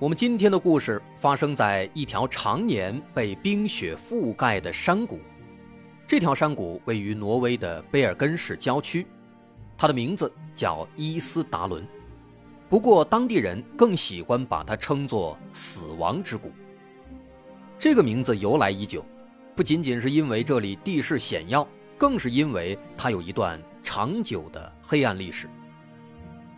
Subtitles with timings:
[0.00, 5.20] 我们今天的故事发生在一条常年被冰雪覆盖的山谷。
[6.06, 9.06] 这条山谷位于挪威的贝尔根市郊区，
[9.76, 11.86] 它的名字叫伊斯达伦。
[12.66, 16.50] 不过当地人更喜欢把它称作“死亡之谷”。
[17.78, 19.04] 这个名字由来已久，
[19.54, 25.46] 不仅仅是因为这里地势险要，更是因为它有一段长久的黑暗历史。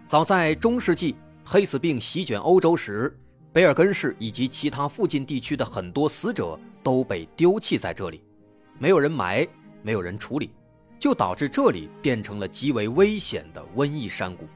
[0.07, 3.13] 早在中世纪，黑死病席卷欧洲时，
[3.53, 8.23] 贝尔根市以及其他附近地区的很多死者都被丢弃在这里，
[8.79, 9.47] 没有人埋，
[9.83, 10.51] 没有人处理，
[10.99, 14.49] 就导致这里变成了极为危险的瘟疫山谷。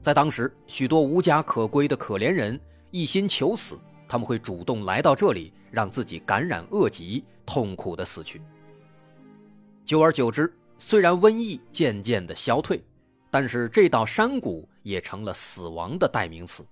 [0.00, 2.58] 在当时，许多无家可归的可怜人
[2.90, 8.40] 一心求死，他们会主动来到这里，让自己感染恶疾，痛苦的死去。
[9.84, 12.82] 久而久之，虽然瘟疫渐渐的消退，
[13.30, 16.64] 但是这道山谷也成了死亡的代名词。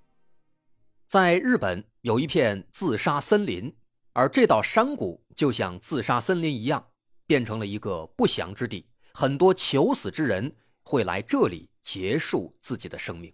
[1.06, 3.76] 在日本有一片自杀森林，
[4.12, 6.88] 而这道山谷就像自杀森林一样，
[7.26, 8.88] 变成了一个不祥之地。
[9.14, 13.32] 很多求死之人会来这里结束自己的生命。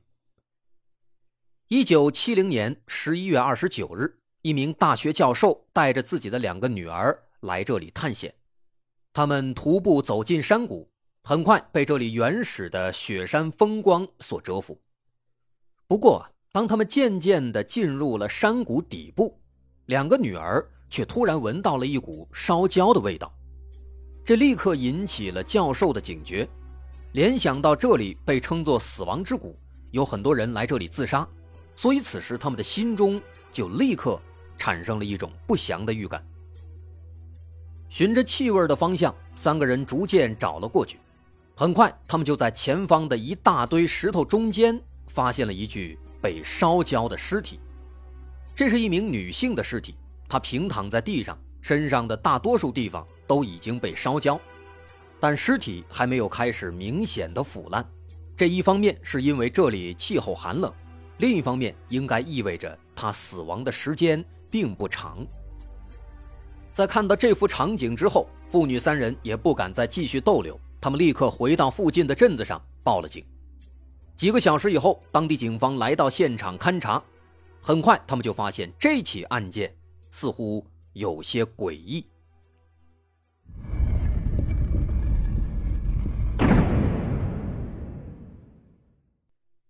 [1.69, 8.35] 一九七零年十一月二十九日，一名大学教授带着自己的两个女儿来这里探险。
[9.14, 10.91] 他们徒步走进山谷，
[11.23, 14.83] 很快被这里原始的雪山风光所折服。
[15.86, 19.40] 不过，当他们渐渐地进入了山谷底部，
[19.86, 23.33] 两个女儿却突然闻到了一股烧焦的味道，
[24.23, 26.46] 这立刻引起了教授的警觉。
[27.13, 29.58] 联想到这里被称作“死亡之谷”，
[29.92, 31.27] 有很多人来这里自杀，
[31.74, 33.20] 所以此时他们的心中
[33.51, 34.20] 就立刻
[34.58, 36.23] 产生了一种不祥的预感。
[37.89, 40.98] 循着气味的方向，三个人逐渐找了过去。
[41.57, 45.98] 很快，他们就在前方的一大堆石头中间发现了一具。
[46.22, 47.58] 被烧焦的尸体，
[48.55, 49.96] 这是一名女性的尸体。
[50.28, 54.40] 她平躺在地上，身上的大多数地方都已经被烧焦，
[55.20, 57.84] 但尸体还没有开始明显的腐烂。
[58.34, 60.72] 这一方面是因为这里气候寒冷，
[61.18, 65.27] 另一方面应该意味着她死亡的时间并不长。
[66.72, 73.22] 在看到这幅场景之后，父女三人也不敢再继续逗留，他们立刻回到附近的镇子上报了警。
[74.22, 77.02] 几个小时以后，当地警方来到现场勘查，
[77.60, 79.77] 很快他们就发现这起案件
[80.12, 82.06] 似乎有些诡异。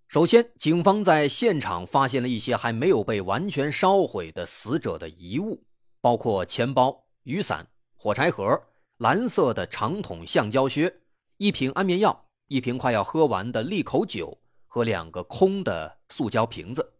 [0.07, 5.65] 首先，警方在现场发现了一些还没有被完全烧毁的死者的遗物，
[6.03, 8.63] 包括钱包、雨伞、火柴盒、
[8.99, 10.95] 蓝色的长筒橡胶靴、
[11.39, 12.27] 一瓶安眠药。
[12.49, 14.37] 一瓶快要喝完的利口酒
[14.73, 16.95] 和两个空的塑胶瓶子。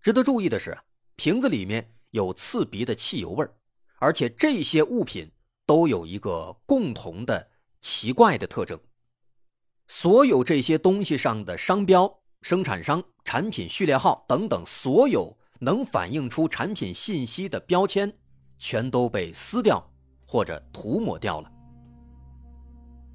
[0.00, 0.74] 值得注意的是，
[1.14, 3.54] 瓶子里面有刺鼻的汽油味儿，
[3.98, 5.30] 而且这些物品
[5.66, 7.50] 都有一个共同的
[7.82, 8.80] 奇怪的特征：
[9.88, 12.10] 所有这些东西上的商标、
[12.40, 18.10] 生产商、产品序列号等等，所有能反映出产品信息的标签，
[18.58, 19.86] 全都被撕掉
[20.26, 21.52] 或者涂抹掉了。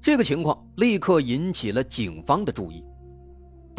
[0.00, 2.84] 这个情况立刻引起了警方的注意。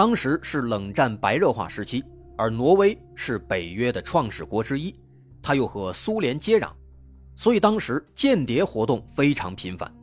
[0.01, 2.03] 当时是冷战白热化时期，
[2.35, 4.95] 而挪威是北约的创始国之一，
[5.43, 6.71] 它又和苏联接壤，
[7.35, 9.93] 所以当时间谍活动非常频繁。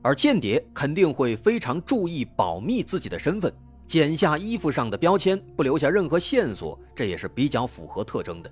[0.00, 3.52] 而间谍肯定会非常注意保密自己的身份，
[3.84, 8.50] 剪下衣服上的标签，不留下任何线索，这也是比较符合特征的。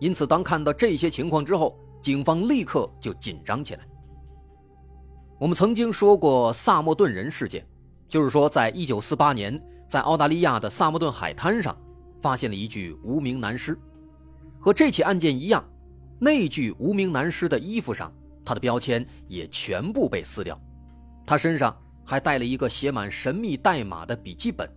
[0.00, 3.80] 因此，当看到这些情况之后，警方立刻就紧张起来。
[5.38, 7.66] 我们曾经说过萨默顿人事件，
[8.06, 9.58] 就是说，在一九四八年，
[9.94, 11.76] 在澳大利亚的萨默顿海滩上，
[12.20, 13.78] 发现了一具无名男尸。
[14.58, 15.64] 和这起案件一样，
[16.18, 18.12] 那具无名男尸的衣服上，
[18.44, 20.60] 他的标签也全部被撕掉。
[21.24, 24.68] 他身上还带了一个写满神秘代码的笔记本，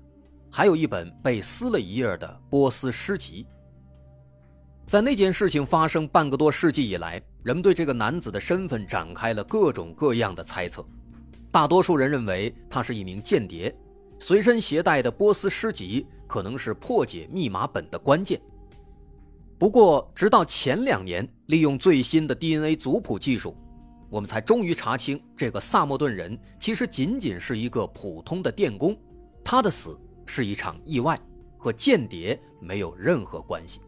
[0.51, 3.47] 还有一本被撕了一页的波斯诗集。
[4.85, 10.85] 在那件事情发生半个多世纪以来，人们对这个男子的身份展开了各种各样的猜测。
[11.49, 13.75] 大多数人认为他是一名间谍，
[14.19, 18.39] 随身携带的波斯诗集可能是破解密码本的关键。
[19.57, 23.55] 不过，直到前两年，利用最新的 DNA 族谱技术，
[24.09, 28.95] 我们才终于查清，这个萨默顿人其实仅仅是一个普通的电工，
[29.43, 31.19] 他的死是一场意外，
[31.57, 33.81] 和间谍没有任何关系。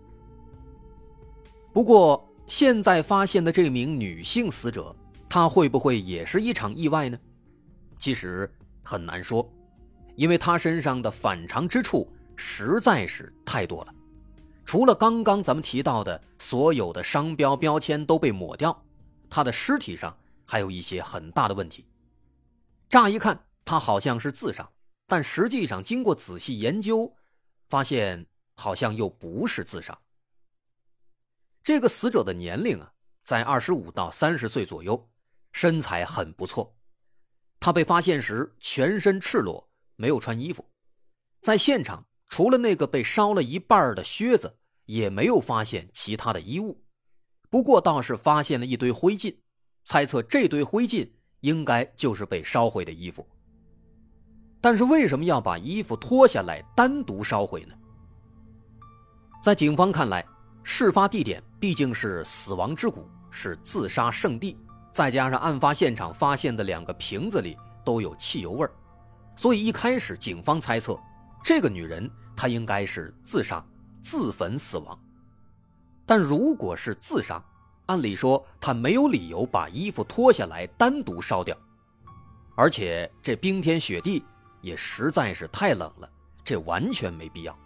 [1.71, 4.95] 不过，现在发现的这名女性死者，
[5.29, 7.19] 她会不会也是一场意外呢？
[7.99, 9.47] 其实很难说，
[10.19, 13.95] 因为他身上的反常之处实在是太多了。
[14.65, 18.83] 除了刚刚咱们提到的所有的商标标签都被抹掉，
[19.29, 20.13] 他的尸体上
[20.45, 21.87] 还有一些很大的问题。
[22.89, 24.69] 乍一看，他好像是自杀，
[25.07, 27.15] 但实际上经过仔细研究，
[27.69, 28.25] 发现
[28.55, 29.97] 好像又不是自杀。
[31.63, 32.91] 这个死者的年龄啊，
[33.23, 35.09] 在二十五到三十岁左右，
[35.53, 36.75] 身材很不错。
[37.57, 39.68] 他被发现时全身赤裸，
[39.99, 40.65] 没有穿衣服，
[41.41, 44.55] 在现场除了那个被烧了一半的靴子。
[44.89, 46.81] 也没有发现其他的衣物，
[47.51, 49.35] 不过倒是发现了一堆灰烬，
[49.85, 51.07] 猜测这堆灰烬
[51.41, 53.23] 应该就是被烧毁的衣服。
[54.59, 57.75] 但是为什么要把衣服脱下来单独烧毁呢？
[59.43, 60.25] 在警方看来，
[60.63, 64.57] 事发地点毕竟是死亡之谷，是自杀圣地，
[64.91, 67.55] 再加上案发现场发现的两个瓶子里
[67.85, 68.67] 都有汽油味
[69.39, 70.99] 所以一开始警方猜测，
[71.41, 73.65] 这个女人她应该是自杀。
[74.01, 74.99] 自焚死亡，
[76.05, 77.41] 但如果是自杀，
[77.85, 81.55] 按理说她没有理由把衣服脱下来单独烧掉，
[82.53, 84.21] 而且这冰天雪地
[84.59, 86.09] 也实在是太冷了，
[86.43, 87.57] 这完全没必要。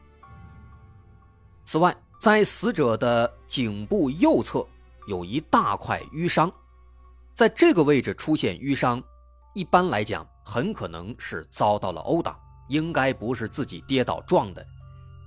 [1.65, 4.63] 此外，在死者的颈部右侧
[5.07, 6.51] 有一大块淤伤，
[7.33, 9.01] 在这个位置出现淤伤，
[9.53, 14.65] 一般来讲很可能是遭到了殴打，应该不是自己跌倒撞的。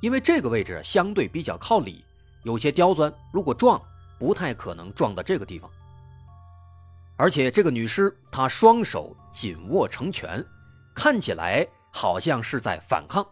[0.00, 2.05] 因为这个位置相对比较靠里，
[2.43, 3.81] 有些刁钻，如果撞，
[4.19, 5.70] 不太可能撞到这个地方。
[7.17, 10.44] 而且这个女尸她双手紧握成拳，
[10.94, 13.26] 看起来好像是在反抗。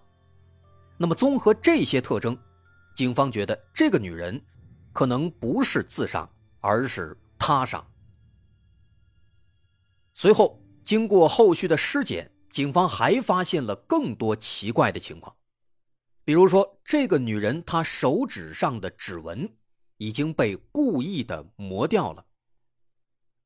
[0.96, 2.38] 那么综合这些特征，
[2.94, 4.40] 警方觉得这个女人
[4.92, 6.26] 可能不是自杀，
[6.60, 7.84] 而是他杀。
[10.14, 15.34] 随后经过后续的尸检，警方还发现了更多奇怪的情况。
[16.24, 19.48] 比如说，这个女人她手指上的指纹
[19.96, 22.24] 已经被故意的磨掉了，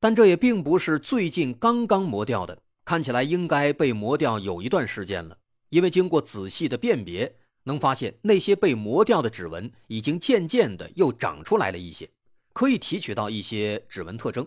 [0.00, 5.38] 但这也并不是最近刚刚磨掉的，看起来应该被磨掉有一段时间了。
[5.70, 12.08] 因为经过仔细的辨别，能发现那些被磨掉的指纹已经渐渐的又长出来了一些，
[12.52, 14.46] 可以提取到一些指纹特征。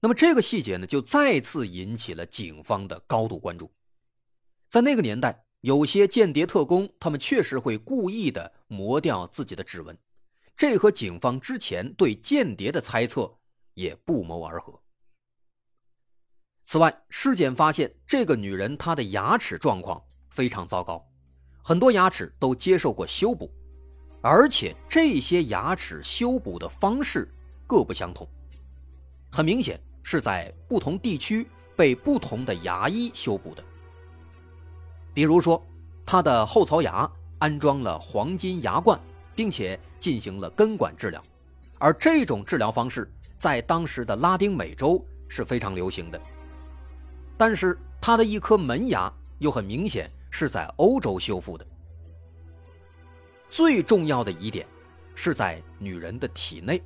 [0.00, 3.70] 那么这个细节呢，就再次引起了警方的高度关注。
[4.68, 5.44] 在那个年代。
[5.62, 9.98] 有些间谍特工，他们确实会故意的磨掉自己的指纹，
[10.56, 13.36] 这和警方之前对间谍的猜测
[13.74, 14.80] 也不谋而合。
[16.64, 21.04] 此外，尸检发现这个女人她的牙齿状况非常糟糕，
[21.60, 23.50] 很多牙齿都接受过修补，
[24.22, 27.28] 而且这些牙齿修补的方式
[27.66, 28.24] 各不相同，
[29.32, 31.46] 很明显是在不同地区
[31.76, 33.62] 被不同的牙医修补的。
[35.12, 35.62] 比如说，
[36.06, 37.06] 他的后槽牙
[37.40, 38.98] 安装了黄金牙冠，
[39.36, 41.22] 并且进行了根管治疗，
[41.76, 46.18] 而这种治疗方式在当时的拉丁美洲是非常流行的。
[47.36, 51.66] 但是他的一颗门牙又很明显是在欧洲修复的。
[53.50, 54.66] 最重要的疑点
[55.14, 56.82] 是在女人的体内，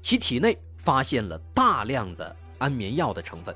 [0.00, 3.54] 其体内发现了大量的安眠药的成分。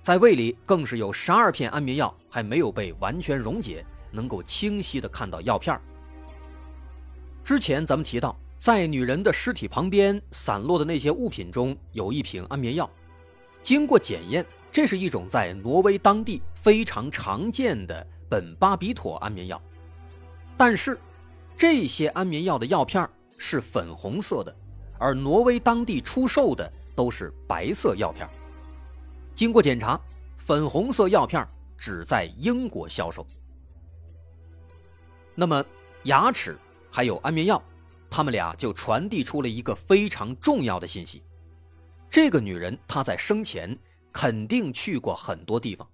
[0.00, 5.78] 在胃里更是有十二片安眠药还没有被完全溶解，能够清晰的看到药片
[7.44, 12.88] 之前咱们提到，在女人的尸体旁边散落的那些物品中有一瓶安眠药，
[13.62, 19.60] 经过检验，这是一种在挪威当地非常常见的苯巴比妥安眠药。
[20.56, 20.98] 但是，
[21.56, 24.54] 这些安眠药的药片是粉红色的，
[24.98, 28.28] 而挪威当地出售的都是白色药片。
[29.32, 29.96] 经过检查，
[30.36, 33.24] 粉红色药片只在英国销售。
[35.36, 35.64] 那么，
[36.02, 36.58] 牙齿
[36.90, 37.62] 还有安眠药，
[38.10, 41.22] 他们俩就传递出了一个非常重要的信息：
[42.08, 43.78] 这个女人她在生前
[44.12, 45.88] 肯定去过很多地方，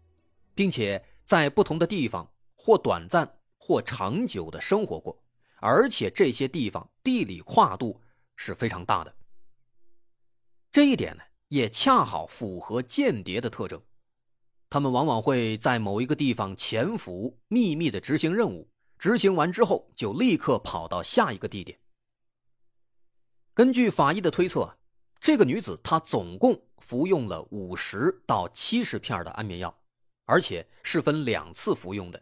[0.55, 5.15] 并且在不同的地方或短暂或长久的生活过，
[5.61, 8.01] 而且这些地方地理跨度
[8.37, 9.15] 是非常大的。
[10.75, 11.23] 这一点呢？
[11.51, 13.81] 也恰好符合间谍的特征，
[14.69, 21.79] 他们往往会在某一个地方潜伏，秘密的执行任务，执行完之后就立刻跑到下一个地点。
[23.55, 24.77] 根据法医的推测，
[25.21, 29.73] 这个女子她总共服用了五十到七十片的安眠药，
[30.25, 32.21] 而且是分两次服用的。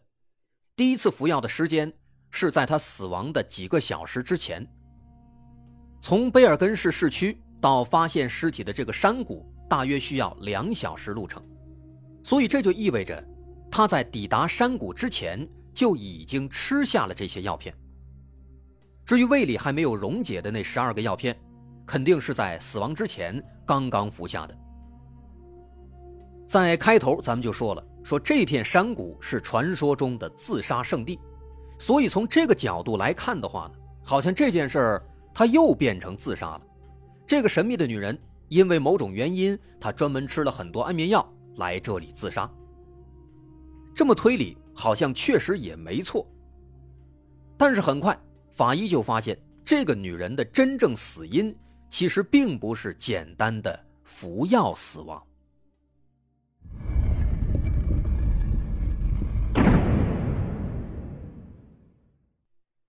[0.76, 1.90] 第一次服药的时间
[2.30, 4.70] 是在她死亡的几个小时之前。
[6.02, 11.42] 从贝尔根市市区到发现尸体的这个山谷，大约需要两小时路程，
[12.24, 13.24] 所以这就意味着，
[13.70, 17.72] 他在抵达山谷之前就已经吃下了这些药片。
[19.04, 21.38] 至于胃里还没有溶解的那十二个药片，
[21.86, 24.58] 肯定是在死亡之前刚刚服下的。
[26.48, 31.18] 在开头咱们就说了，说这片山谷是传说中的自杀圣地，
[31.78, 35.08] 所以从这个角度来看的话呢，好像这件事儿。
[35.34, 36.60] 他又变成自杀了。
[37.32, 42.46] 这个神秘的女人因为某种原因，她专门吃了很多安眠药来这里自杀。
[43.94, 46.30] 这么推理好像确实也没错。
[47.56, 48.14] 但是很快，
[48.50, 49.34] 法医就发现
[49.64, 51.56] 这个女人的真正死因
[51.88, 55.26] 其实并不是简单的服药死亡。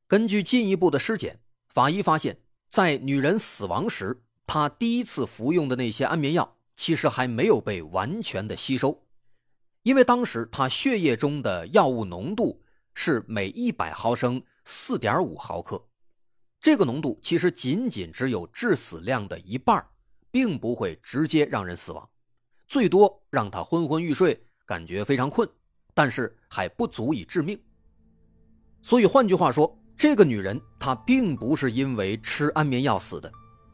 [0.05, 1.39] 根据进一步的尸检。
[1.69, 2.37] 法医发现，
[2.69, 9.03] 在女人死亡时，她第一次服用的那些安眠药其实还没有被完全的吸收，
[9.83, 12.61] 因为当时她血液中的药物浓度
[12.93, 15.83] 是每一百毫升四点五毫克，
[16.59, 19.85] 这个浓度其实仅仅只有致死量的一半，
[20.29, 22.09] 并不会直接让人死亡，
[22.67, 25.49] 最多让她昏昏欲睡，感觉非常困，
[25.93, 27.59] 但是还不足以致命。
[28.81, 29.79] 所以换句话说。
[29.95, 33.31] 这个女人她并不是因为吃安眠药死的，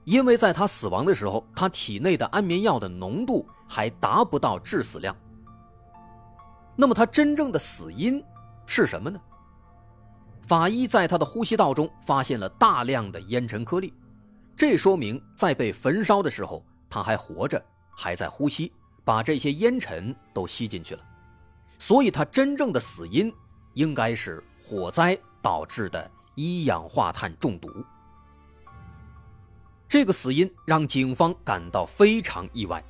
[0.10, 5.16] 因为在他死亡的时候，他体内的安眠药的浓度还达不到致死量。
[6.76, 8.20] 那么他真正的死因
[8.66, 9.22] 是什么呢？
[10.48, 13.94] 法医在他的呼吸道中发现了大量的烟尘颗粒，
[14.56, 18.74] 这说明在被焚烧的时候他还活着，还在呼吸，
[19.06, 21.02] 把这些烟尘都吸进去了。
[21.78, 23.32] 所以他真正的死因
[23.76, 25.16] 应该是火灾。
[25.42, 27.70] 导致的一氧化碳中毒，
[29.90, 32.84] 这个死因让警方感到非常意外，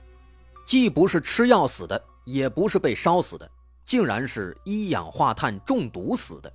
[0.66, 3.50] 既不是吃药死的，也不是被烧死的，
[3.86, 6.52] 竟然是一氧化碳中毒死的。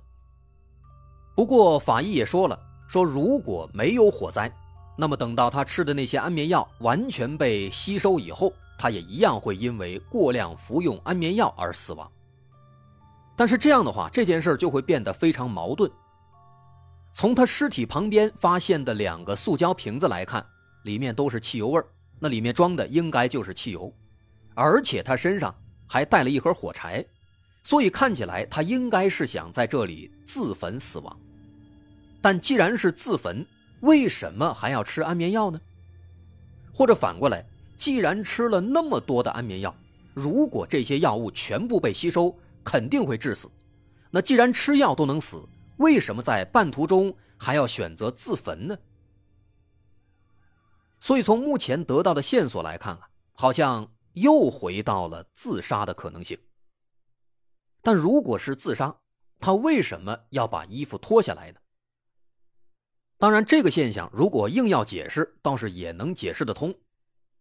[1.35, 4.49] 不过法医也说了，说如果没有火灾，
[4.95, 12.09] 那么等到他吃的那些安眠药完全被吸收以后，他也一样会因为过量服用安眠药而死亡。
[13.35, 15.91] 但是这样的话，这件事就会变得非常矛盾。
[17.17, 20.45] 从他尸体旁边发现的两个塑胶瓶子来看，
[20.83, 21.81] 里面都是汽油味
[22.19, 23.89] 那里面装的应该就是汽油，
[24.53, 25.55] 而且他身上
[25.87, 27.05] 还带了一盒火柴，
[27.63, 31.17] 所以看起来他应该是想在这里自焚死亡。
[32.19, 33.47] 但既然是自焚，
[33.79, 35.61] 为什么还要吃安眠药呢？
[36.73, 37.45] 或者反过来，
[37.77, 39.73] 既然吃了那么多的安眠药，
[40.13, 43.49] 如果这些药物全部被吸收，肯定会致死。
[44.11, 45.41] 那既然吃药都能死，
[45.77, 48.77] 为什么在半途中还要选择自焚呢？
[50.99, 56.39] 所以从目前得到的线索来看啊，好像又回到了自杀的可能性。
[57.81, 58.95] 但如果是自杀，
[59.39, 61.59] 他为什么要把衣服脱下来呢？
[63.17, 66.73] 当然，这个现象如果硬要解释，倒是也能解释得通。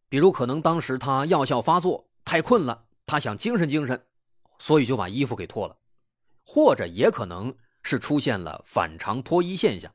[0.09, 4.07] 比如，可能当时他药效发作，太困了，他想精神精神。
[4.61, 5.77] 所以就把衣服给脱了，
[6.47, 7.53] 或者也可能
[7.85, 9.95] 是出现了反常脱衣现象，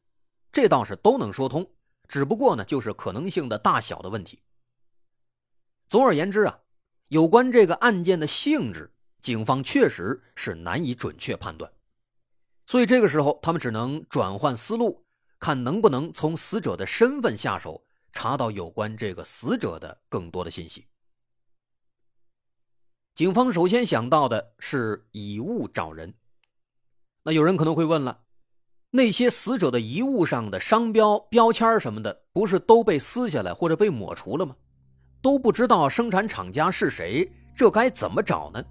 [0.52, 1.70] 这倒是都能说通，
[2.08, 4.42] 只不过呢，就是可能性的大小的问题。
[5.90, 6.60] 总而言之啊，
[7.08, 11.74] 有关这个案件的性质，警方确实是难以准确判断，
[12.68, 15.04] 所以这个时候他们只能转换思路，
[15.40, 20.86] 看能不能从死者的身份下手，查到有关这个死者的更多的信息。
[23.16, 26.14] 警方首先想到的是以物找人。
[27.30, 28.22] 那有人可能会问了，
[28.90, 34.56] 那些死者的遗物上的商标、标签什么的，不是都被撕下来或者被抹除了吗？
[35.22, 38.64] 都不知道生产厂家是谁，这该怎么找呢？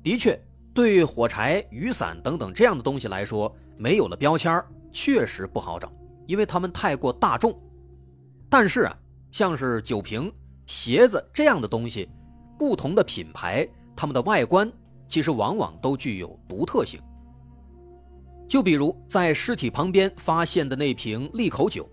[0.00, 0.40] 的确，
[0.72, 5.92] 对火柴、雨伞等等这样的东西来说，没有了标签确实不好找，
[6.28, 7.52] 因为它们太过大众。
[8.48, 8.96] 但是啊，
[9.32, 10.32] 像是酒瓶、
[10.66, 12.08] 鞋子这样的东西。
[12.56, 14.72] 不同的品牌，它们的外观
[15.12, 16.98] 其实往往都具有独特性。
[18.48, 21.86] 就比如在尸体旁边发现的那瓶利口酒，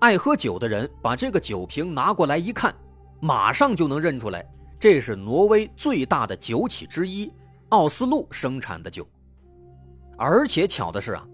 [0.00, 2.74] 爱喝酒的人把这个酒瓶拿过来一看，
[3.20, 4.42] 马上就能认出来，
[4.80, 7.30] 这是挪威最大的酒企之一
[7.68, 9.06] 奥斯陆生产的酒。
[10.16, 11.28] 而且巧的是啊，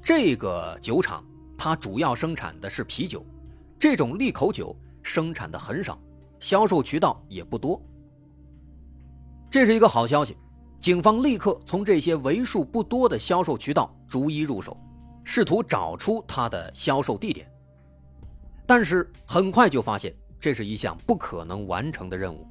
[0.00, 1.22] 这个酒厂
[1.58, 3.22] 它主要生产的是啤酒，
[3.78, 6.00] 这种利口酒生产的很少，
[6.40, 7.78] 销售渠道也不多。
[9.50, 10.34] 这是一个好消息，
[10.84, 14.76] 警方立刻从这些为数不多的销售渠道逐一入手，
[15.24, 17.50] 试图找出他的销售地点。
[18.66, 22.46] 但是很快就发现，这是一项不可能完成的任务。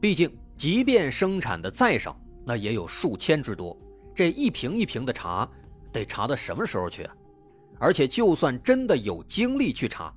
[0.00, 3.76] 毕竟，即便生产的再少，那也有数千之多，
[4.14, 5.50] 这一瓶一瓶的查，
[5.90, 7.12] 得查到什么时候去啊？
[7.80, 10.14] 而且，就算真的有精力去查，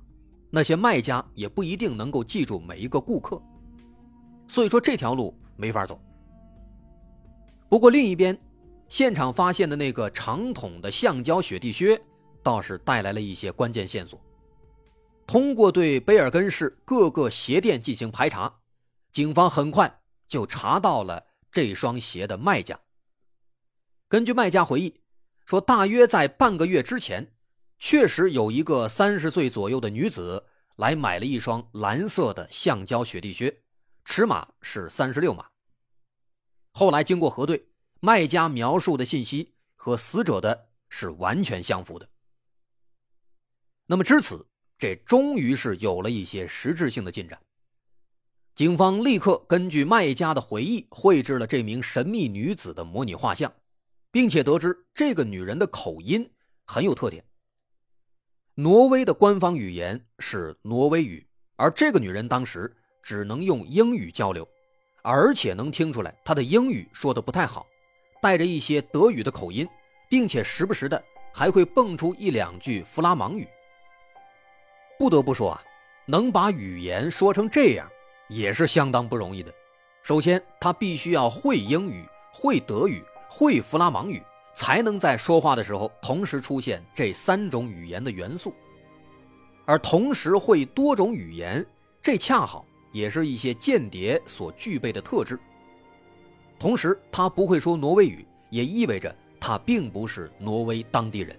[0.50, 3.42] 那些卖家也不一定能够记住每一个顾客。
[4.46, 6.00] 所以说，这条路没法走。
[7.72, 8.38] 不过，另一边，
[8.90, 11.98] 现场发现的那个长筒的橡胶雪地靴，
[12.42, 14.20] 倒是带来了一些关键线索。
[15.26, 18.54] 通过对卑尔根市各个鞋店进行排查，
[19.10, 22.78] 警方很快就查到了这双鞋的卖家。
[24.06, 25.00] 根据卖家回忆
[25.46, 27.32] 说，大约在半个月之前，
[27.78, 30.44] 确实有一个三十岁左右的女子
[30.76, 33.62] 来买了一双蓝色的橡胶雪地靴，
[34.04, 35.46] 尺码是三十六码。
[36.72, 37.66] 后来经过核对，
[38.00, 42.08] 卖家描述的信息和死者的是完全相符的。
[43.86, 44.46] 那么至此。
[44.78, 47.40] 这终于是有了一些实质性的进展。
[48.52, 53.54] 警方立刻根据卖家的回忆绘制了这名神秘女子的模拟画像，
[54.10, 56.28] 并且得知这个女人的口音
[56.66, 57.24] 很有特点。
[58.56, 61.24] 挪威的官方语言是挪威语，
[61.54, 62.74] 而这个女人当时
[63.04, 64.48] 只能用英语交流，
[65.02, 67.66] 而且能听出来他的英语说的不太好，
[68.20, 69.68] 带着一些德语的口音，
[70.08, 73.46] 并且时不时的还会蹦出一两句弗拉芒语。
[74.98, 75.62] 不得不说啊，
[76.06, 77.88] 能把语言说成这样，
[78.28, 79.52] 也是相当不容易的。
[80.02, 84.22] 首先，他必须要会英语、会德语、会弗拉芒语，
[84.54, 88.54] 才能在说话的时候同时出现这三种语言的元素。
[89.64, 91.64] 而同时会多种语言，
[92.00, 95.38] 这恰好也是一些间谍所具备的特质。
[96.58, 101.36] 同时，他不会说挪威语，也意味着他并不是挪威当地人。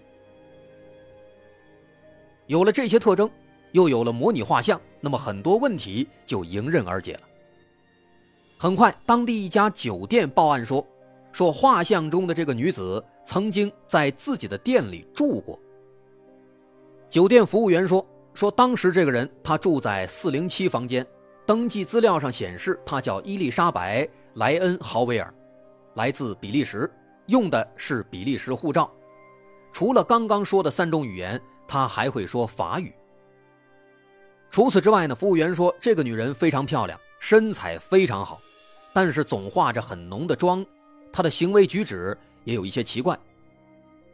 [2.48, 3.30] 有了这些特征。
[3.74, 7.22] 又有了模拟画像，那么很多问题就迎刃而解了。
[8.56, 10.86] 很快，当地一家酒店报案说，
[11.32, 15.58] 说画像中的这个女子曾经在自己的店里住过。
[17.10, 21.04] 酒店服务员说，说当时这个人他住在四零七房间，
[21.45, 24.03] 登记资料上显示他叫伊丽莎白·
[24.36, 25.34] 莱恩·豪维尔，
[25.95, 26.89] 来自比利时，
[27.25, 28.89] 用的是比利时护照。
[29.73, 32.93] 除了刚刚说的三种语言，他还会说法语。
[34.49, 38.39] 除此之外呢，服务员说这个女人非常漂亮，身材非常好，
[38.93, 40.65] 但是总化着很浓的妆，
[41.12, 43.19] 她的行为举止也有一些奇怪，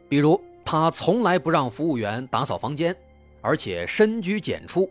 [0.08, 2.96] 比如她从来不让服务员打扫房间，
[3.40, 4.90] 而且深居简出，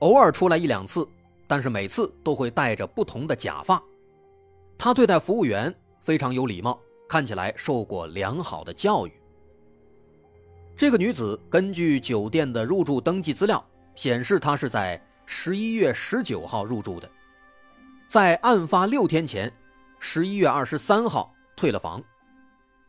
[0.00, 1.08] 偶尔出来一两次，
[1.50, 3.82] 但是每次都会戴着不同的假发。
[4.78, 9.12] 她对待服务员非常有礼貌，看起来受过良好的教育。
[10.76, 13.66] 这个女子根据酒店的入住登记资料。
[13.96, 17.10] 显示她是在十一月十九号入住的，
[18.06, 19.52] 在案发六天前，
[19.98, 22.02] 十一月二十三号退了房。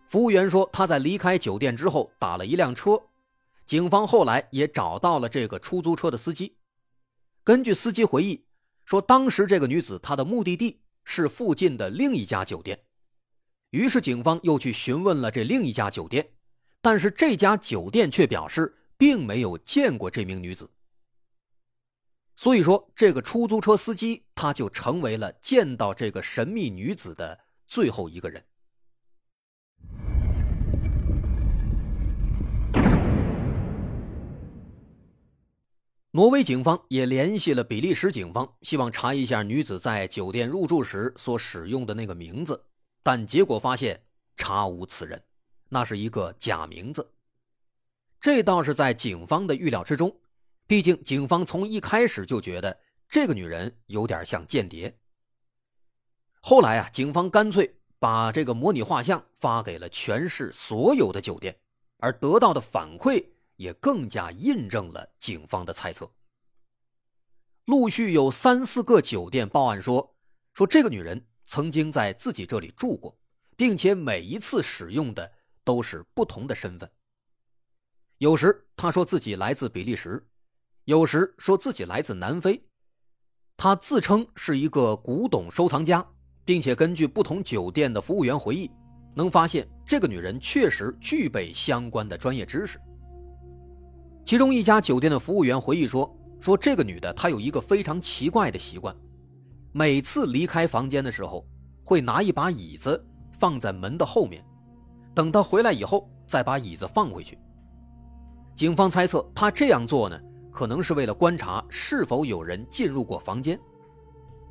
[0.08, 3.02] 服务员说他在离开酒店之后打了一辆车，
[3.66, 6.56] 警方后来也找到了这个出租车的司机。
[7.44, 8.46] 根据司机回忆
[8.92, 12.78] 说，当时这个女子她的目的地是附近的另一家酒店，
[13.70, 16.34] 于是警方又去询问了这另一家酒店，
[16.82, 20.70] 但是这家酒店却表示并没有见过这名女子。
[22.36, 28.44] 所以说，这个出租车司机他就成为了见到这个神秘女子的最后一个人。
[36.14, 42.66] 挪威警方也联系了比利时警方，希望查一下女子在酒店入住时所使用的那个名字，
[43.02, 44.04] 但结果发现
[44.36, 45.24] 查无此人，
[45.70, 47.14] 那是一个假名字。
[48.20, 50.14] 这倒是在警方的预料之中。
[50.68, 54.94] 毕竟，警方从一开始就觉得这个女人有点像间谍。
[56.42, 61.58] 后来啊，警方干脆把这个模拟画像发给了全市所有的酒店，
[62.00, 63.24] 而得到的反馈
[63.62, 66.12] 也更加印证了警方的猜测。
[67.66, 70.16] 陆续有三四个酒店报案说，
[70.54, 73.16] 说这个女人曾经在自己这里住过，
[73.56, 75.32] 并且每一次使用的
[75.64, 76.90] 都是不同的身份。
[78.18, 80.28] 有时她说自己来自比利时。
[80.86, 82.60] 有时说自己来自南非，
[83.56, 86.06] 他自称是一个古董收藏家，
[86.44, 88.70] 并且根据不同酒店的服务员回忆，
[89.16, 92.80] 能发现这个女人确实具备相关的专业知识。
[94.24, 98.96] 其中一家酒店的服务员回忆说：“说这个女的她有一个非常奇怪的习惯，
[99.72, 101.46] 每次离开房间的时候，
[101.84, 103.04] 会拿一把椅子
[103.40, 104.44] 放在门的后面，
[105.14, 107.38] 等她回来以后再把椅子放回去。”
[108.56, 110.20] 警方猜测，她这样做呢，
[110.52, 113.60] 可能是为了观察是否有人进入过房间。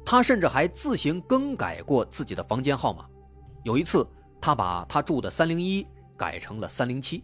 [0.04, 3.06] 她甚至还自行更改过自己的房间号码，
[3.62, 4.06] 有一次，
[4.40, 7.22] 她把她住的三零一改成了三零七。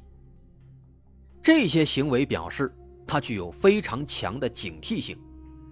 [1.47, 2.75] 这些行为表示
[3.07, 5.17] 他具有非常强的警惕性，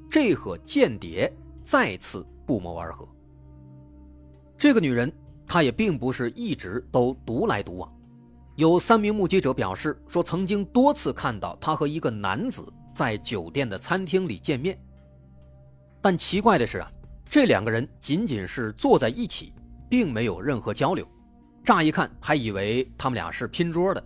[0.08, 1.28] 这和间谍
[1.64, 3.04] 再次不谋而合。
[4.56, 5.12] 这个女人，
[5.48, 7.92] 她也并不是一直都独来独往，
[8.54, 14.78] 有三名目击者表示说，曾经多次看到她和一个男子在酒店的餐厅里见面。
[16.00, 16.88] 但奇怪的是啊，
[17.28, 19.52] 这两个人仅仅是坐在一起，
[19.90, 21.04] 并没有任何交流，
[21.64, 24.00] 乍一看还以为他们俩是拼桌的。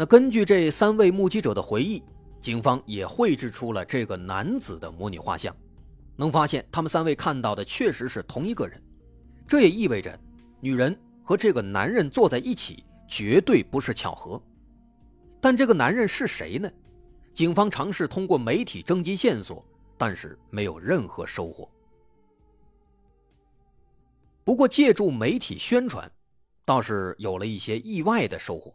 [0.00, 2.02] 那根据这三位目击者的回忆，
[2.40, 5.54] 警方也绘制出了这个男子的模拟画像，
[6.16, 8.82] 能发现他们三位看到的确实是同一个人，
[9.46, 10.18] 这也意味着
[10.58, 14.42] 女人和这个男人坐在一起绝对不是巧合。
[15.38, 16.72] 但这个男人是谁呢？
[17.34, 19.62] 警方尝试通过媒体征集线索，
[19.98, 21.70] 但是没有任何收获。
[24.44, 26.10] 不过借助媒体宣传，
[26.64, 28.74] 倒是有了一些意外的收获。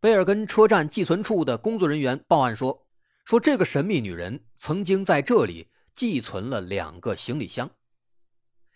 [0.00, 2.86] 贝尔根车站寄存处的工作人员报案说
[3.26, 7.70] ：“说这个神秘女人曾经在这里寄存了两个行李箱。”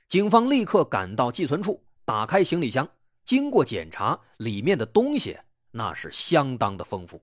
[0.06, 2.86] 警方立刻赶到寄存处，打开行李箱，
[3.24, 5.38] 经过检查，里面的东西
[5.70, 7.22] 那是相当的丰富。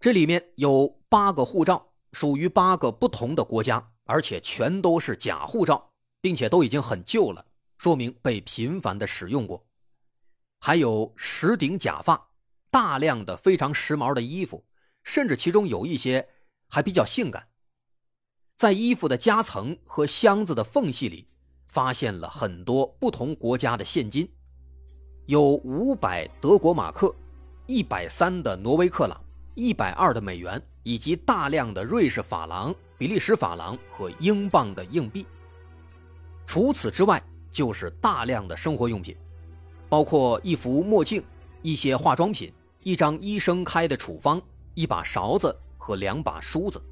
[0.00, 7.44] 这里面有八个护照，属于八个不同的国家，而且全都是假护照，并且都已经很旧了，
[7.76, 9.62] 说明被频繁的使用过。
[10.58, 12.30] 还有十顶假发。
[12.72, 14.64] 大量的非常时髦的衣服，
[15.04, 16.26] 甚至其中有一些
[16.70, 17.46] 还比较性感。
[18.56, 21.28] 在衣服的夹层和箱子的缝隙里，
[21.68, 24.26] 发现了很多不同国家的现金，
[25.26, 27.14] 有五百德国马克、
[27.66, 29.22] 一百三的挪威克朗、
[29.54, 35.26] 一百二的美元，以及大量的瑞士法郎、比利时法郎和英镑的硬币。
[36.46, 39.14] 除此之外，就是大量的生活用品，
[39.90, 41.22] 包括一副墨镜、
[41.60, 42.50] 一些化妆品。
[42.82, 44.42] 一张医生开的处方，
[44.74, 46.82] 一把勺子和两把梳子。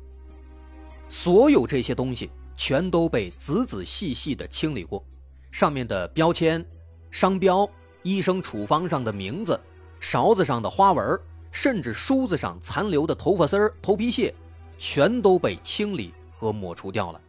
[1.09, 5.05] 所有这些东西全都被仔仔细细的清理过，
[5.51, 6.65] 上面的标签、
[7.11, 7.69] 商标、
[8.03, 9.59] 医生处方上的名字、
[9.99, 11.19] 勺子上的花纹，
[11.51, 14.33] 甚至梳子上残留的头发丝儿、头皮屑，
[14.79, 17.21] 全都被清理和抹除掉了。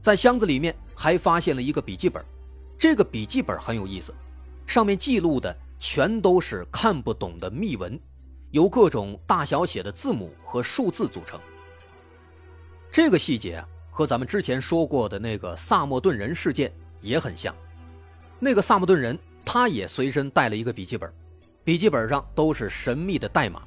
[0.00, 2.24] 在箱子里面还发现了一个笔记本，
[2.78, 4.14] 这个笔记本很有意思，
[4.66, 5.54] 上面记录的。
[5.86, 8.00] 全都是看不懂的密文，
[8.52, 11.38] 由各种大小写的字母和数字组成。
[12.90, 17.54] 这个细节和咱们之前说过的那个萨默顿人事件也很像。
[18.40, 21.12] 那个萨默顿人他也随身带了一个笔记本，
[21.62, 23.62] 笔记本上都是神秘的代码。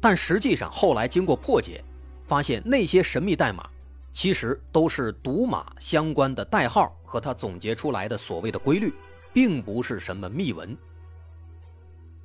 [0.00, 1.82] 但实际上后来经过破解，
[2.22, 3.68] 发现那些神秘代码
[4.12, 8.92] 其实都是赌马相关的代号和他总结出来的所谓的规律，
[9.32, 10.74] 并不是什么密文。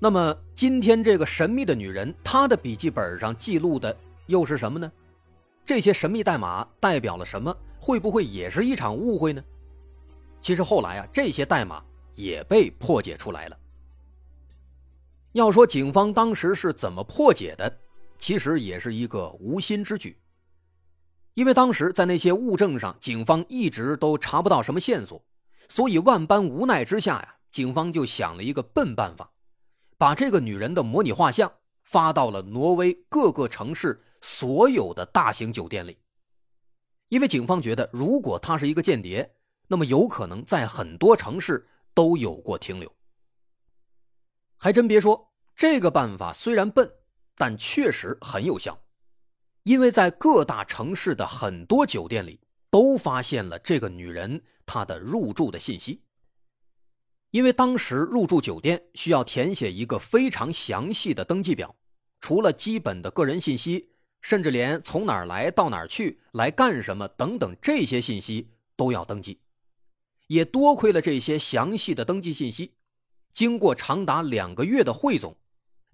[0.04, 4.92] 那么今天这个神秘的女人，她的笔记本上记录的又是什么呢？
[5.64, 7.56] 这些神秘代码代表了什么？
[7.80, 9.44] 会不会也是一场误会呢？
[10.42, 11.84] 其实后来啊，这些代码
[12.16, 13.58] 也被破解出来了。
[15.34, 17.72] 要说警方当时是怎么破解的，
[18.18, 20.18] 其实也是一个无心之举，
[21.36, 25.24] 因为当时在那些物证上，警方一直都查不到什么线索，
[25.70, 29.31] 所以万般无奈之下呀，警方就想了一个笨办法。
[30.02, 36.00] 把这个女人的模拟画像发到了挪威各个城市所有的大型酒店里，
[37.10, 39.36] 因为警方觉得，如果她是一个间谍，
[39.68, 42.92] 那么有可能在很多城市都有过停留。
[44.58, 46.92] 还真别说，这个办法虽然笨，
[47.38, 48.82] 但确实很有效，
[49.62, 56.02] 因为在各大城市的很多酒店里都发现了这个女人她的入住的信息。
[57.32, 61.76] 因为当时入住酒店需要填写一个非常详细的登记表，
[62.20, 63.89] 除了基本的个人信息，
[64.22, 69.39] 甚至连从哪儿来到哪儿去、来干什么等等这些信息都要登记。
[70.28, 72.74] 也多亏了这些详细的登记信息，
[73.34, 75.36] 经过长达两个月的汇总，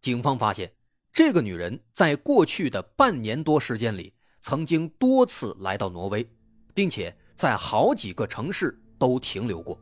[0.01, 0.73] 警方发现
[1.11, 6.27] 这个女人在过去的半年多时间里，曾经多次来到挪威，
[6.73, 9.79] 并且在好几个城市都停留过。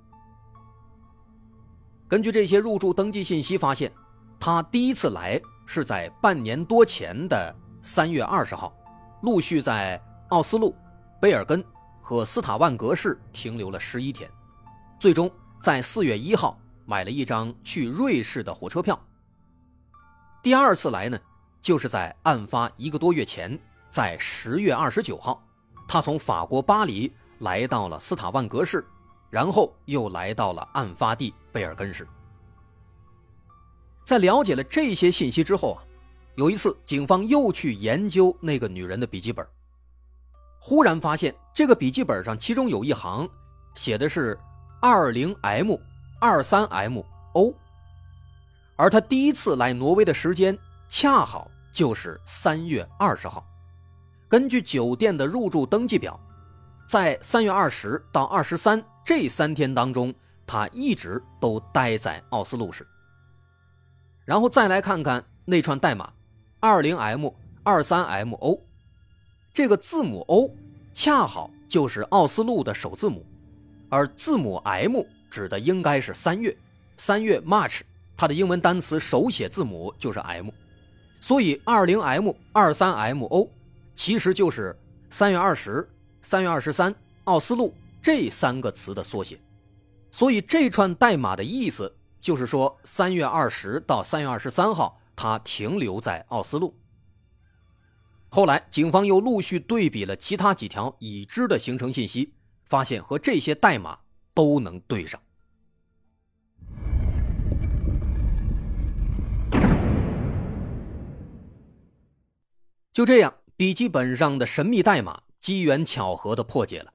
[2.08, 3.92] 根据这些入住登记信息发现，
[4.40, 8.72] 他第一次来是在半年多前的三月二十号，
[9.24, 10.76] 陆续在奥斯陆、
[11.20, 11.66] 卑尔根
[12.00, 14.30] 和斯塔万格市停留了十一天，
[15.00, 19.00] 最终在四月一号买了一张去瑞士的火车票。
[20.44, 21.18] 第二次来呢，
[21.60, 25.44] 就是在案发一个多月前，在十月二十九号，
[25.88, 28.86] 他从法国巴黎来到了斯塔万格市。
[29.32, 32.06] 然后又来到了案发地贝尔根市。
[34.04, 35.80] 在了解了这些信息之后啊，
[36.36, 39.48] 有一次警方又去研究那个女人的笔记本，
[40.60, 43.28] 忽然发现这个笔记本上其中有一行
[43.74, 44.38] 写的是
[44.82, 45.78] 二零 M
[46.20, 47.00] 二三 M
[47.32, 47.54] O，
[48.76, 50.58] 而他第一次来挪威的时间
[50.90, 53.48] 恰好就是三月二十号。
[54.28, 56.20] 根据酒店的入住登记表，
[56.86, 58.84] 在三月二十到二十三。
[59.06, 60.12] 这三天当中，
[60.48, 62.86] 他一直都待在奥斯陆市。
[64.26, 66.12] 然后再来看看那串代码，
[66.60, 67.30] 二零 M
[67.64, 68.60] 二三 M O，
[69.54, 70.50] 这个字母 O
[70.94, 73.26] 恰好就是奥斯陆的首字母，
[73.90, 76.56] 而字母 M 指的应该是三月，
[76.98, 77.82] 三月 March，
[78.18, 80.50] 它的英文单词手写字母就是 M，
[81.20, 83.50] 所以二零 M 二三 M O
[83.94, 84.78] 其实就是
[85.10, 85.88] 三月二十、
[86.22, 86.94] 三月二十三
[87.26, 87.74] 奥斯陆。
[88.02, 89.40] 这三个词的缩写，
[90.16, 96.74] 所以这串代码的意思就是说，三月二十到三月二十三号，他停留在奥斯陆。
[98.30, 104.00] 后来，警方又陆续对比了其他几条已知的行程信息，发现和这些代码
[104.34, 105.22] 都能对上。
[112.94, 116.95] 就这样，笔记本上的神秘代码机缘巧合的破解了。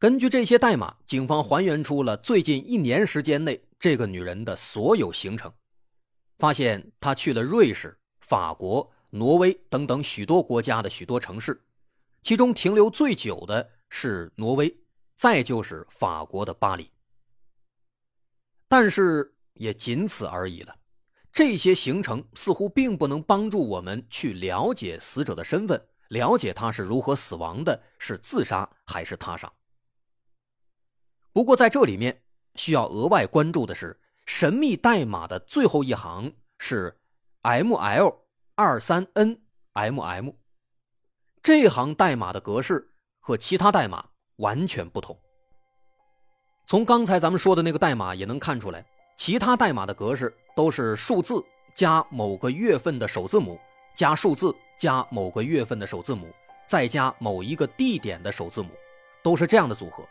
[0.00, 5.52] 根据这些代码，警方还原出了最近一年时间内这个女人的所有行程，
[6.38, 11.62] 发现她去了瑞士、法国、挪威等等许多国家的许多城市，
[12.22, 14.74] 其中停留最久的是挪威，
[15.16, 16.90] 再就是法国的巴黎。
[18.68, 20.74] 但是也仅此而已了，
[21.30, 29.52] 这些行程似乎并不能帮助我们去了解死者的身份，了解他是如何死亡的，是自杀还是他杀。
[31.32, 32.22] 不过，在这里面
[32.56, 36.96] 需要额外关注的是，神秘代码的最后一行是
[37.42, 38.22] M L
[38.56, 39.40] 二三 N
[39.72, 40.30] M M，
[41.42, 42.90] 这行代码的格式
[43.20, 44.04] 和其他代码
[44.36, 45.16] 完全不同。
[46.66, 48.84] 从刚才咱们说的那个代码也能看出来，
[49.16, 51.42] 其他代码的格式都是数字
[51.74, 53.58] 加某个月份的首字母，
[53.94, 56.28] 加数字加某个月份的首字母，
[56.66, 58.70] 再加某一个地点的首字母，
[59.22, 60.04] 都是这样的组合。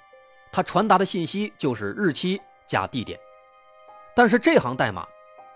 [0.51, 3.19] 它传达的信息就是日期加地点，
[4.15, 5.07] 但是这行代码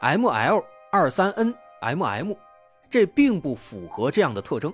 [0.02, 2.34] ，M L 二三 N M M，
[2.90, 4.72] 这并不符合这样的特征。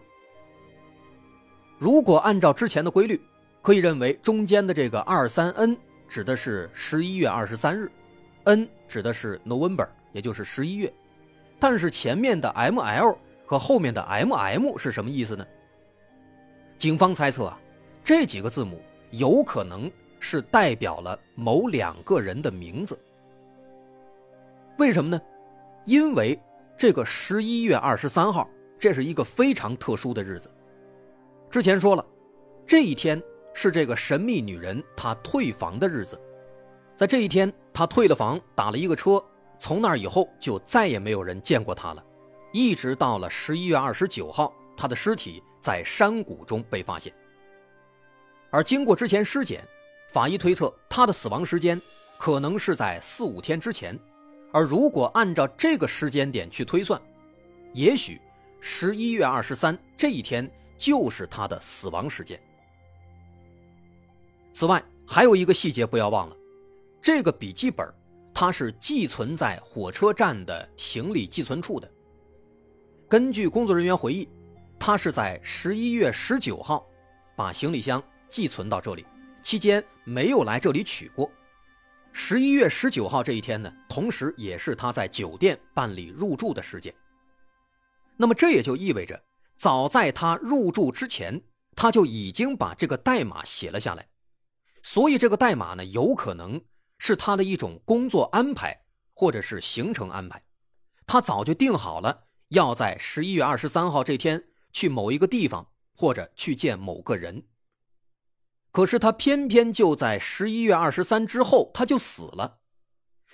[1.77, 3.19] 如果按照之前的规律，
[3.61, 5.77] 可以认为中间的这个二三 N
[6.07, 7.89] 指的是十一月二十三日
[8.43, 10.93] ，N 指的是 November，也就是十一月。
[11.57, 15.47] 但是前面的 M L 和后面的 M M 是什么意思呢？
[16.77, 17.59] 警方猜测啊，
[18.03, 19.89] 这几个字母有可能。
[20.19, 22.99] 是代表了某两个人的名字，
[24.77, 25.21] 为什么呢？
[25.85, 26.39] 因为
[26.77, 30.51] 这个十一月二十三号，这是一个非常特殊的日子。
[31.49, 32.05] 之前说了，
[32.65, 33.21] 这一天
[33.53, 36.19] 是这个神秘女人她退房的日子，
[36.95, 39.23] 在这一天她退了房，打了一个车，
[39.57, 42.03] 从那以后就再也没有人见过她了，
[42.51, 47.11] 一直到了十一月二十九号，她的尸体在山谷中被发现，
[48.51, 49.65] 而经过之前尸检。
[50.11, 51.79] 法医推测，他的死亡时间
[52.17, 53.97] 可能是在四五天之前，
[54.51, 56.99] 而如果按照这个时间点去推算，
[57.73, 58.19] 也许
[58.59, 62.39] 十一月二十三这一天就是他的死亡时间。
[64.51, 66.35] 此外，还有一个细节不要忘了，
[66.99, 67.87] 这个笔记本
[68.33, 71.89] 它是寄存在火车站的行李寄存处的。
[73.07, 74.27] 根据工作人员回忆，
[74.79, 76.85] 他是在十一月十九号
[77.35, 79.05] 把行李箱寄存到这里。
[79.41, 81.29] 期间没有来这里取过。
[82.11, 86.93] 十一月十九号这一天呢，同时也是他在酒店办理入住的时间。
[88.17, 89.23] 那么这也就意味着，
[89.55, 91.41] 早在他入住之前，
[91.75, 94.07] 他就已经把这个代码写了下来。
[94.81, 96.59] 所以这个代码呢，有可能
[96.97, 100.43] 是他的一种工作安排，或者是行程安排。
[101.05, 107.43] 他早就定好了，要在十一月二十三号这天去某一个地方，或者去见某个人。
[108.79, 112.59] 可是他偏偏就在十一月二十三之后，他就死了。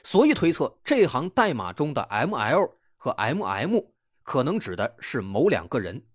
[0.01, 3.85] 所以推测这行代码中的 ML 和 MM
[4.23, 6.07] 可能指的是某两个人。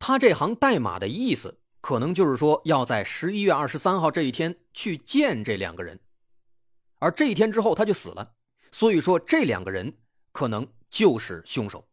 [0.00, 6.00] 他这行代码的意思，可能就是说要在十一月二十三号这一天去见这两个人，
[6.98, 8.32] 而这一天之后他就死了。
[8.72, 9.96] 所以说这两个人
[10.32, 11.86] 可能就是凶手。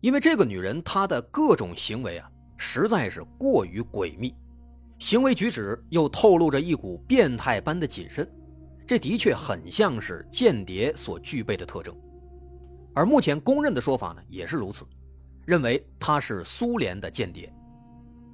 [0.00, 4.34] 因为这个女人她的各种行为啊，实在是过于诡秘，
[5.00, 8.30] 行为举止又透露着一股变态般的谨慎，
[8.86, 11.92] 这的确很像是间谍所具备的特征。
[12.94, 14.86] 而目前公认的说法呢，也是如此。
[15.46, 17.52] 认为他是苏联的间谍。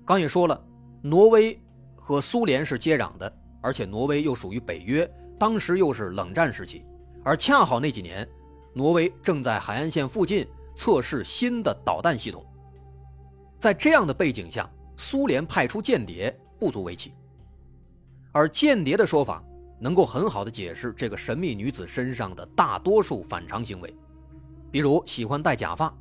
[0.04, 0.60] 刚也说了，
[1.02, 1.58] 挪威
[1.94, 6.84] 和苏联是接壤的，而且挪威又属于北约，当时又是冷战时期，
[7.24, 8.28] 而恰好那几年，
[8.74, 12.44] 挪威正在海岸线附近测试新的导弹系统。
[13.58, 17.12] 在这样的背景下，苏联派出间谍不足为奇。
[18.32, 19.42] 而间谍的说法
[19.80, 23.94] 能够很好的解释这个神秘女子身上的大多数反常行为，
[24.70, 25.92] 比如喜欢戴假发。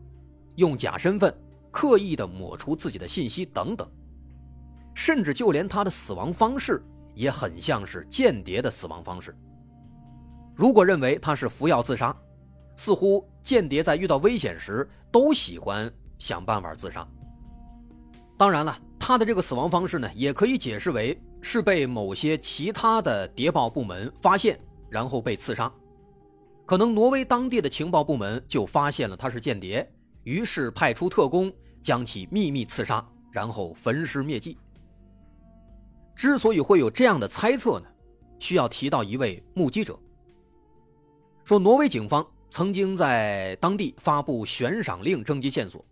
[0.55, 1.33] 用假身份
[1.69, 3.85] 刻意的抹除自己的信息等等，
[4.93, 6.81] 甚至就连她的死亡方式
[7.13, 9.35] 也很像是间谍的死亡方式。
[10.55, 12.15] 如果认为他是服药自杀，
[12.77, 17.05] 似乎间谍在遇到危险时都喜欢想办法自杀。
[18.37, 25.71] 当然了，他的这个死亡方式呢，也可以解释为是被某些其他的谍报部门发现，然后被刺杀。
[26.65, 29.87] 可能挪威当地的情报部门就发现了他是间谍。
[30.23, 34.57] 于是派出特工将其秘密刺杀，然后焚尸灭迹。
[36.15, 37.85] 之所以会有这样的猜测呢，
[38.39, 39.99] 需要提到一位目击者，
[41.43, 45.85] 说挪威警方曾经在当地发布悬赏令征集线索。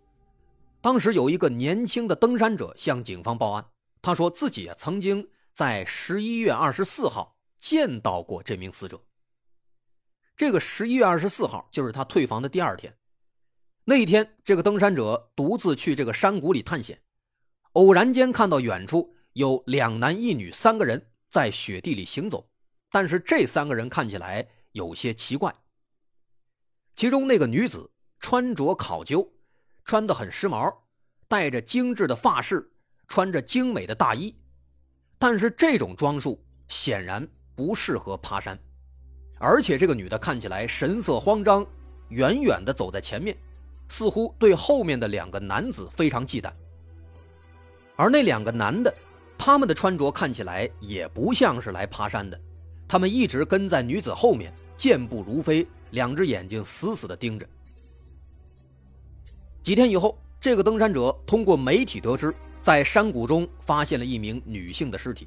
[0.84, 3.66] 当时有一个年轻的登山者向警方报案，
[4.02, 9.00] 他说自己曾经在十一月二十四号见到过这名死者。
[10.36, 12.94] 这个十一月二十四号就是他退房的第二天。
[13.86, 17.00] 那一天，这个登山者独自去这个山谷里探险，
[17.72, 22.46] 偶然间看到远处有两男一女三个人在雪地里行走，
[22.90, 25.54] 但是这三个人看起来有些奇怪。
[26.94, 29.32] 其中那个女子穿着考究，
[29.84, 30.74] 穿得很时髦，
[31.28, 32.70] 戴着精致的发饰，
[33.06, 34.34] 穿着精美的大衣，
[35.18, 38.58] 但是这种装束显然不适合爬山，
[39.38, 41.66] 而且这个女的看起来神色慌张，
[42.08, 43.36] 远远地走在前面。
[43.86, 46.50] 似乎对后面的两个男子非常忌惮，
[47.96, 48.92] 而那两个男的，
[49.36, 52.40] 他们的穿着看起来也不像是来爬山的，
[52.88, 57.46] 他们一直跟在女子后面，健步如飞，两只眼睛死死地盯着。
[59.64, 65.26] 几天以后，这个登山者通过媒体得知，在山谷中发现了一名女性的尸体，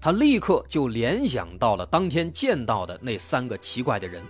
[0.00, 4.22] 他立刻就联想到了当天见到的那三个奇怪的人，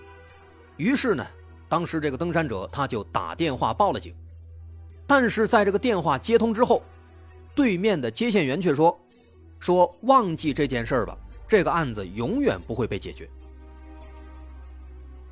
[0.79, 1.25] 于是呢。
[1.67, 4.15] 当时这个登山者他就打电话报了警，
[5.07, 6.83] 但是在这个电话接通之后，
[7.55, 8.97] 对面的接线员却说
[9.59, 11.17] ：“说忘记这件事吧，
[11.49, 13.29] 这个案子永远不会被解决。”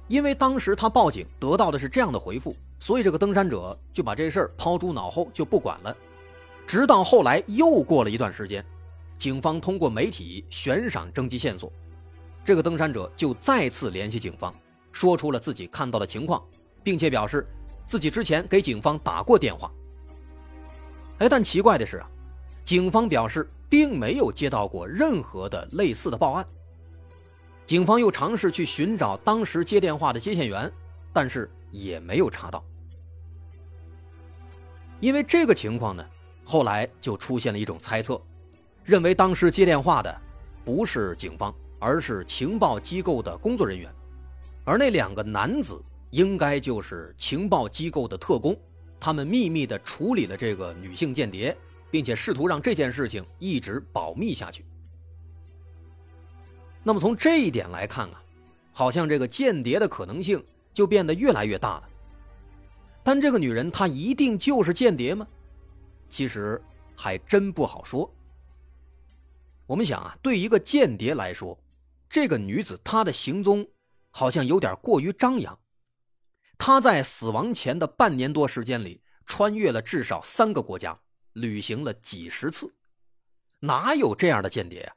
[0.09, 5.97] 因为当时他报警得到的是这样的回复，所以这个登山者就把这事儿抛诸脑后就不管了。
[6.67, 8.65] 直到后来又过了一段时间，
[9.17, 11.73] 警方通过媒体悬赏征集线索，
[12.43, 14.53] 这个登山者就再次联系警方。
[14.91, 16.43] 说出了自己看到的情况，
[16.83, 17.47] 并且表示
[17.87, 19.71] 自己之前给警方打过电话。
[21.19, 22.11] 哎，但奇怪的是啊，
[22.65, 26.45] 警方表示并没有接到过任何的类似的报案。
[27.65, 30.69] 警方又尝试去寻找当时接电话的接线员，
[31.13, 32.61] 但是也没有查到。
[35.03, 36.07] 因为这个情况呢，
[36.45, 38.23] 后来就出现了一种猜测，
[38.85, 40.21] 认为当时接电话的
[40.65, 43.93] 不是警方，而是情报机构的工作人员。
[44.65, 48.57] 而那两个男子应该就是情报机构的特工，
[49.01, 51.57] 他们秘密地处理了这个女性间谍，
[51.91, 54.65] 并且试图让这件事情一直保密下去。
[56.85, 58.23] 那么从这一点来看啊，
[58.73, 60.41] 好像这个间谍的可能性
[60.73, 61.89] 就变得越来越大了。
[63.05, 65.27] 但这个女人她一定就是间谍吗？
[66.09, 66.63] 其实
[66.97, 68.13] 还真不好说。
[69.67, 71.59] 我们想啊，对一个间谍来说，
[72.09, 73.67] 这个女子她的行踪。
[74.15, 75.59] 好像有点过于张扬。
[76.59, 81.01] 她在死亡前的半年多时间里，穿越了至少三个国家，
[81.33, 82.75] 旅行了几十次。
[83.61, 84.95] 哪有这样的间谍啊？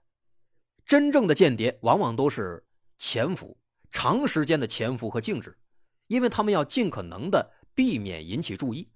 [0.86, 2.62] 真正的间谍往往都是
[2.98, 3.58] 潜伏，
[3.90, 5.58] 长时间的潜伏和静止，
[6.08, 8.90] 因为他们要尽可能的避免引起注意。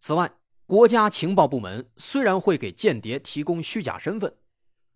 [0.00, 0.32] 此外，
[0.66, 4.34] 国家情报部门虽然会给间谍提供虚假身份，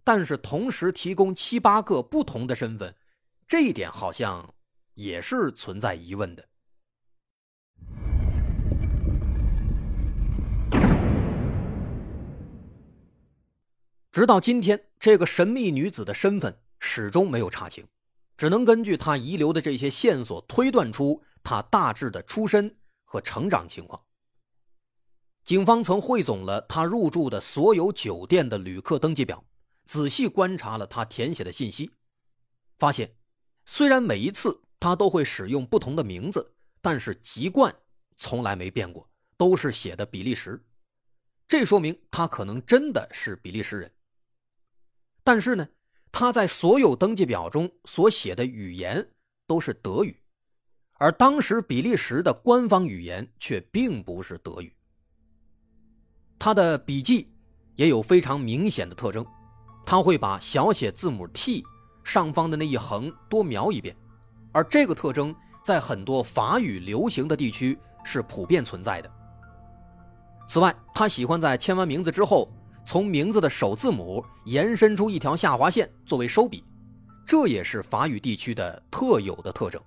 [0.03, 2.97] 但是同时提供七八个不同的身份。
[3.47, 4.55] 这一点好像
[4.95, 6.49] 也是存在疑问的。
[14.11, 17.87] 直到今天，这个神秘女子的身份始终没有查清，
[18.37, 24.05] 只能根据他遗留的这些线索推断出他大致的出身和成长情况。
[25.45, 29.45] 警方曾汇总了他入住的所有酒店的旅客登记表，
[29.87, 31.91] 仔细观察了他填写的信息，
[32.79, 33.17] 发现
[33.67, 37.75] 虽然每一次他都会使用不同的名字，但是籍贯
[38.17, 40.65] 从来没变过，都是写的比利时。
[41.49, 43.93] 这说明他可能真的是比利时人。
[45.25, 45.69] 但是呢，
[46.15, 49.05] 他在所有登记表中所写的语言
[49.47, 50.15] 都是德语，
[50.99, 54.73] 而当时比利时的官方语言却并不是德语。
[56.39, 57.33] 他的笔记
[57.77, 59.27] 也有非常明显的特征，
[59.87, 61.65] 他会把小写字母 T
[62.05, 63.97] 上方的那一横多描一遍，
[64.53, 65.35] 而这个特征
[65.65, 69.11] 在很多法语流行的地区是普遍存在的。
[70.47, 72.53] 此外，他喜欢在签完名字之后。
[72.85, 76.65] 从名字的首字母延伸出一条下划线作为收笔，
[77.25, 79.81] 这也是法语地区的特有的特征。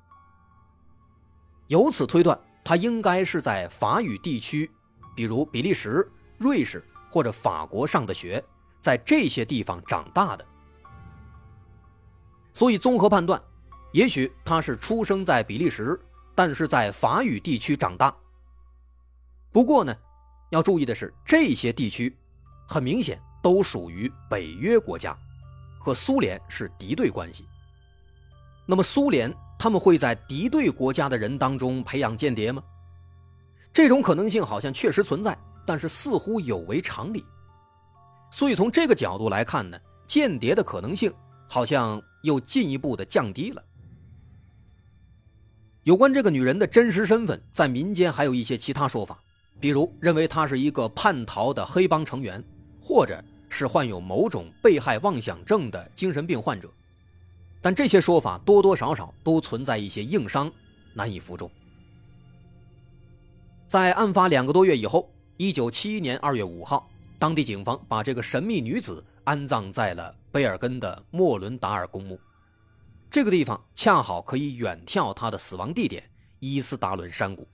[1.67, 4.69] 由此推断，他应该是在法语地区，
[5.15, 8.43] 比如比利时、瑞士或者法国上的学，
[8.79, 10.45] 在这些地方长大的。
[12.53, 13.41] 所以，综合判断，
[13.91, 15.99] 也许他是出生在比利时，
[16.33, 18.15] 但是在法语地区长大。
[19.51, 19.95] 不过呢，
[20.51, 22.15] 要注意的是，这些地区。
[22.67, 25.17] 很明显，都属于北约国家，
[25.79, 27.45] 和苏联是敌对关系。
[28.65, 32.63] 那么，苏联他们会在敌对国家的人当中培养间谍吗？
[33.71, 37.23] 这种可能性好像确实存在，但是似乎有违常理。
[38.31, 41.13] 所以，从这个角度来看呢，间谍的可能性
[41.47, 43.63] 好像又进一步的降低了。
[45.83, 49.19] 有关这个女人的真实身份，在民间还有一些其他说法，
[49.59, 52.43] 比如认为她是一个叛逃的黑帮成员。
[52.87, 53.19] 或者
[53.49, 56.71] 是患有某种被害妄想症的精神病患者，
[57.59, 60.53] 但这些说法多多少少都存在一些硬伤，
[60.93, 61.49] 难以服众。
[63.65, 72.19] 在案发两个多月以后，一九七一年二月五号，当地警方把这个神秘女子安葬在了贝尔根的莫伦达尔公墓，
[73.09, 76.03] 这个地方恰好可以远眺她的死亡地点
[76.37, 77.47] 伊斯达伦山谷，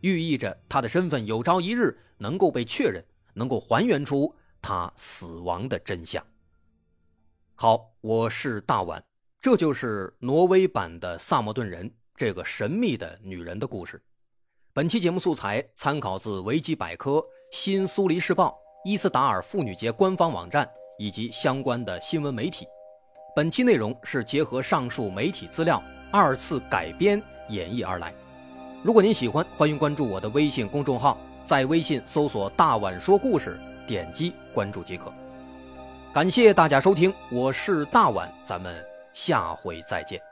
[0.00, 3.04] 寓意着她的身份有朝一日能够被确认，
[3.34, 4.34] 能够还原出。
[4.62, 6.24] 他死亡的真相。
[7.56, 9.02] 好，我是大碗，
[9.40, 14.00] 这就是挪威版的萨默顿人这个神秘的女人的故事。
[14.72, 20.66] 本期节目素材参考自维基百科、新苏黎世报、伊斯达尔妇女节官方网站
[20.98, 22.66] 以及相关的新闻媒体。
[23.34, 28.14] 本期内容是结合上述媒体资料二次改编演绎而来。
[28.82, 33.58] 如果您喜欢，欢迎关注我的微信公众号，在微信搜索“大碗说故事”。
[33.92, 35.12] 点击关注即可。
[36.14, 38.82] 感谢大家收听，我是大碗，咱们
[39.12, 40.31] 下回再见。